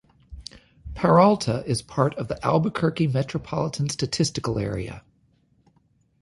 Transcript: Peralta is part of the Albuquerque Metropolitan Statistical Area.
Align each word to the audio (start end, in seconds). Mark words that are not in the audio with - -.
Peralta 0.95 1.63
is 1.67 1.83
part 1.83 2.15
of 2.15 2.27
the 2.27 2.43
Albuquerque 2.43 3.05
Metropolitan 3.05 3.87
Statistical 3.87 4.57
Area. 4.57 5.03